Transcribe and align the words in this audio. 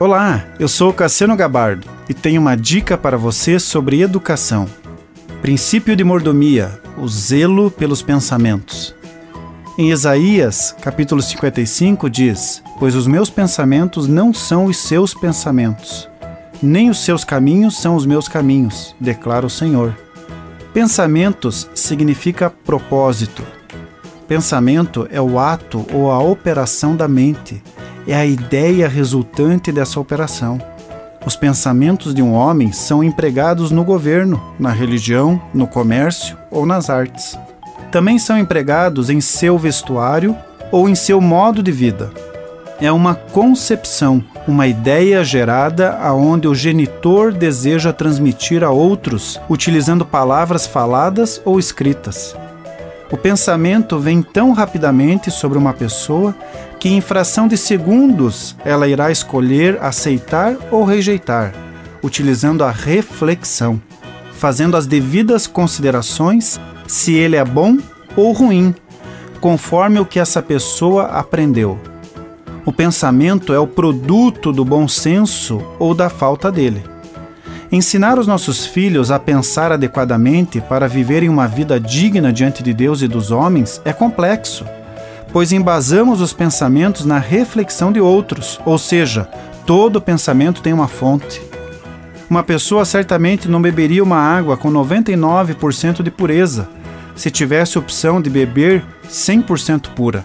Olá, 0.00 0.44
eu 0.60 0.68
sou 0.68 0.92
Cassiano 0.92 1.34
Gabardo 1.34 1.84
e 2.08 2.14
tenho 2.14 2.40
uma 2.40 2.56
dica 2.56 2.96
para 2.96 3.16
você 3.16 3.58
sobre 3.58 4.00
educação. 4.00 4.68
Princípio 5.42 5.96
de 5.96 6.04
mordomia: 6.04 6.80
o 6.96 7.08
zelo 7.08 7.68
pelos 7.68 8.00
pensamentos. 8.00 8.94
Em 9.76 9.90
Isaías, 9.90 10.72
capítulo 10.80 11.20
55, 11.20 12.08
diz: 12.08 12.62
Pois 12.78 12.94
os 12.94 13.08
meus 13.08 13.28
pensamentos 13.28 14.06
não 14.06 14.32
são 14.32 14.66
os 14.66 14.76
seus 14.76 15.14
pensamentos, 15.14 16.08
nem 16.62 16.88
os 16.88 17.04
seus 17.04 17.24
caminhos 17.24 17.76
são 17.76 17.96
os 17.96 18.06
meus 18.06 18.28
caminhos, 18.28 18.94
declara 19.00 19.46
o 19.46 19.50
Senhor. 19.50 19.92
Pensamentos 20.72 21.68
significa 21.74 22.48
propósito. 22.48 23.42
Pensamento 24.28 25.08
é 25.10 25.20
o 25.20 25.40
ato 25.40 25.84
ou 25.92 26.12
a 26.12 26.20
operação 26.20 26.94
da 26.94 27.08
mente 27.08 27.60
é 28.08 28.14
a 28.14 28.24
ideia 28.24 28.88
resultante 28.88 29.70
dessa 29.70 30.00
operação. 30.00 30.58
Os 31.26 31.36
pensamentos 31.36 32.14
de 32.14 32.22
um 32.22 32.32
homem 32.32 32.72
são 32.72 33.04
empregados 33.04 33.70
no 33.70 33.84
governo, 33.84 34.42
na 34.58 34.70
religião, 34.70 35.40
no 35.52 35.66
comércio 35.66 36.34
ou 36.50 36.64
nas 36.64 36.88
artes. 36.88 37.38
Também 37.92 38.18
são 38.18 38.38
empregados 38.38 39.10
em 39.10 39.20
seu 39.20 39.58
vestuário 39.58 40.34
ou 40.72 40.88
em 40.88 40.94
seu 40.94 41.20
modo 41.20 41.62
de 41.62 41.70
vida. 41.70 42.10
É 42.80 42.90
uma 42.90 43.14
concepção, 43.14 44.24
uma 44.46 44.66
ideia 44.66 45.22
gerada 45.22 45.98
aonde 45.98 46.48
o 46.48 46.54
genitor 46.54 47.30
deseja 47.30 47.92
transmitir 47.92 48.64
a 48.64 48.70
outros, 48.70 49.38
utilizando 49.50 50.06
palavras 50.06 50.66
faladas 50.66 51.42
ou 51.44 51.58
escritas. 51.58 52.34
O 53.10 53.16
pensamento 53.16 53.98
vem 53.98 54.20
tão 54.20 54.52
rapidamente 54.52 55.30
sobre 55.30 55.56
uma 55.56 55.72
pessoa 55.72 56.34
que, 56.78 56.90
em 56.90 57.00
fração 57.00 57.48
de 57.48 57.56
segundos, 57.56 58.54
ela 58.64 58.86
irá 58.86 59.10
escolher 59.10 59.78
aceitar 59.80 60.56
ou 60.70 60.84
rejeitar, 60.84 61.54
utilizando 62.02 62.62
a 62.62 62.70
reflexão, 62.70 63.80
fazendo 64.32 64.76
as 64.76 64.86
devidas 64.86 65.46
considerações 65.46 66.60
se 66.86 67.14
ele 67.14 67.36
é 67.36 67.44
bom 67.44 67.78
ou 68.14 68.32
ruim, 68.32 68.74
conforme 69.40 69.98
o 69.98 70.06
que 70.06 70.20
essa 70.20 70.42
pessoa 70.42 71.06
aprendeu. 71.06 71.78
O 72.66 72.72
pensamento 72.72 73.54
é 73.54 73.58
o 73.58 73.66
produto 73.66 74.52
do 74.52 74.64
bom 74.64 74.86
senso 74.86 75.62
ou 75.78 75.94
da 75.94 76.10
falta 76.10 76.52
dele. 76.52 76.82
Ensinar 77.70 78.18
os 78.18 78.26
nossos 78.26 78.64
filhos 78.64 79.10
a 79.10 79.18
pensar 79.18 79.72
adequadamente 79.72 80.58
para 80.58 80.88
viverem 80.88 81.28
uma 81.28 81.46
vida 81.46 81.78
digna 81.78 82.32
diante 82.32 82.62
de 82.62 82.72
Deus 82.72 83.02
e 83.02 83.08
dos 83.08 83.30
homens 83.30 83.78
é 83.84 83.92
complexo, 83.92 84.64
pois 85.30 85.52
embasamos 85.52 86.22
os 86.22 86.32
pensamentos 86.32 87.04
na 87.04 87.18
reflexão 87.18 87.92
de 87.92 88.00
outros, 88.00 88.58
ou 88.64 88.78
seja, 88.78 89.28
todo 89.66 90.00
pensamento 90.00 90.62
tem 90.62 90.72
uma 90.72 90.88
fonte. 90.88 91.42
Uma 92.30 92.42
pessoa 92.42 92.86
certamente 92.86 93.48
não 93.48 93.60
beberia 93.60 94.02
uma 94.02 94.18
água 94.18 94.56
com 94.56 94.72
99% 94.72 96.02
de 96.02 96.10
pureza 96.10 96.68
se 97.14 97.30
tivesse 97.30 97.78
opção 97.78 98.20
de 98.22 98.30
beber 98.30 98.82
100% 99.10 99.88
pura. 99.94 100.24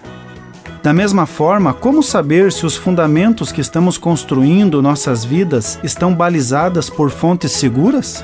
Da 0.84 0.92
mesma 0.92 1.24
forma, 1.24 1.72
como 1.72 2.02
saber 2.02 2.52
se 2.52 2.66
os 2.66 2.76
fundamentos 2.76 3.50
que 3.50 3.62
estamos 3.62 3.96
construindo 3.96 4.82
nossas 4.82 5.24
vidas 5.24 5.78
estão 5.82 6.14
balizadas 6.14 6.90
por 6.90 7.10
fontes 7.10 7.52
seguras? 7.52 8.22